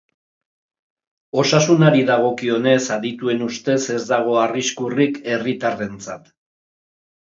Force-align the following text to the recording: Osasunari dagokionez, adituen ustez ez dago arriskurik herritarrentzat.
Osasunari 1.41 2.01
dagokionez, 2.07 2.79
adituen 2.97 3.45
ustez 3.49 3.79
ez 3.99 4.01
dago 4.15 4.41
arriskurik 4.45 5.21
herritarrentzat. 5.35 6.33